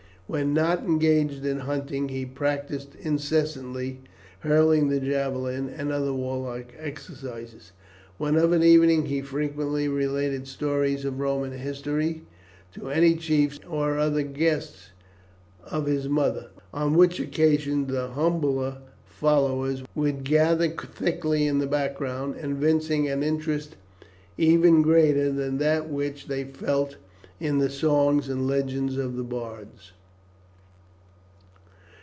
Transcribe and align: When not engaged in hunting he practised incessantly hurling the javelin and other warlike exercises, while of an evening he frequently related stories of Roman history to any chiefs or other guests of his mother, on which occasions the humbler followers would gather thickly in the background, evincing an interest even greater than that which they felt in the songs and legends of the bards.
When 0.33 0.53
not 0.53 0.85
engaged 0.85 1.45
in 1.45 1.59
hunting 1.59 2.07
he 2.07 2.25
practised 2.25 2.95
incessantly 3.01 3.99
hurling 4.39 4.87
the 4.87 5.01
javelin 5.01 5.67
and 5.67 5.91
other 5.91 6.13
warlike 6.13 6.73
exercises, 6.79 7.73
while 8.17 8.37
of 8.37 8.53
an 8.53 8.63
evening 8.63 9.07
he 9.07 9.21
frequently 9.21 9.89
related 9.89 10.47
stories 10.47 11.03
of 11.03 11.19
Roman 11.19 11.51
history 11.51 12.25
to 12.75 12.87
any 12.89 13.17
chiefs 13.17 13.59
or 13.69 13.97
other 13.97 14.21
guests 14.23 14.91
of 15.69 15.85
his 15.87 16.07
mother, 16.07 16.47
on 16.73 16.93
which 16.95 17.19
occasions 17.19 17.89
the 17.91 18.07
humbler 18.11 18.77
followers 19.03 19.83
would 19.95 20.23
gather 20.23 20.69
thickly 20.69 21.45
in 21.45 21.57
the 21.59 21.67
background, 21.67 22.35
evincing 22.39 23.05
an 23.09 23.21
interest 23.21 23.75
even 24.37 24.81
greater 24.81 25.29
than 25.29 25.57
that 25.57 25.89
which 25.89 26.27
they 26.27 26.45
felt 26.45 26.95
in 27.41 27.57
the 27.57 27.69
songs 27.69 28.29
and 28.29 28.47
legends 28.47 28.95
of 28.95 29.17
the 29.17 29.23
bards. 29.25 29.91